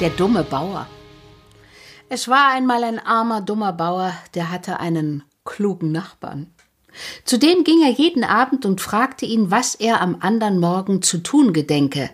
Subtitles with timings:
[0.00, 0.88] Der dumme Bauer.
[2.08, 6.52] Es war einmal ein armer, dummer Bauer, der hatte einen klugen Nachbarn.
[7.24, 11.18] Zu dem ging er jeden Abend und fragte ihn, was er am andern Morgen zu
[11.18, 12.10] tun gedenke.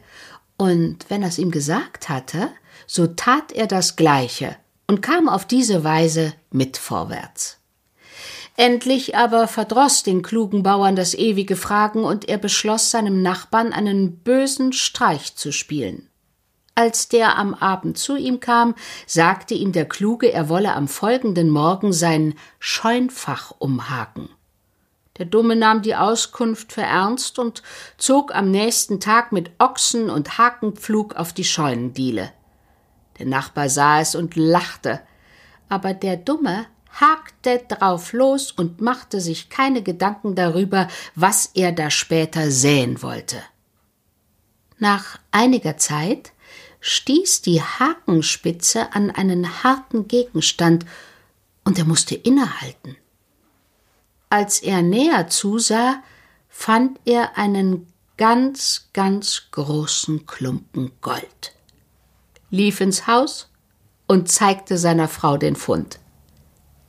[0.59, 2.51] Und wenn er es ihm gesagt hatte,
[2.87, 4.57] so tat er das Gleiche
[4.87, 7.61] und kam auf diese Weise mit vorwärts.
[8.57, 14.19] Endlich aber verdroß den klugen Bauern das ewige Fragen und er beschloss, seinem Nachbarn einen
[14.19, 16.10] bösen Streich zu spielen.
[16.75, 18.75] Als der am Abend zu ihm kam,
[19.07, 24.29] sagte ihm der Kluge, er wolle am folgenden Morgen sein Scheunfach umhaken.
[25.19, 27.63] Der Dumme nahm die Auskunft für ernst und
[27.99, 32.33] zog am nächsten Tag mit Ochsen und Hakenpflug auf die Scheunendiele.
[33.19, 35.01] Der Nachbar sah es und lachte,
[35.69, 41.91] aber der Dumme hakte drauf los und machte sich keine Gedanken darüber, was er da
[41.91, 43.37] später säen wollte.
[44.79, 46.33] Nach einiger Zeit
[46.81, 50.87] stieß die Hakenspitze an einen harten Gegenstand,
[51.65, 52.97] und er musste innehalten.
[54.31, 56.03] Als er näher zusah,
[56.49, 61.55] fand er einen ganz, ganz großen Klumpen Gold,
[62.51, 63.51] lief ins Haus
[64.07, 66.01] und zeigte seiner Frau den Fund.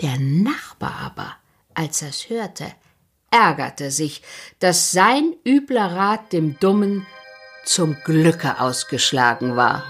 [0.02, 1.36] Der Nachbar aber,
[1.74, 2.66] als er's hörte,
[3.30, 4.24] ärgerte sich,
[4.60, 7.06] dass sein übler Rat dem Dummen
[7.64, 9.84] zum Glücke ausgeschlagen war.